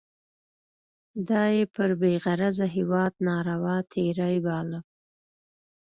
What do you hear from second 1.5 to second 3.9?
یې پر بې غرضه هیواد ناروا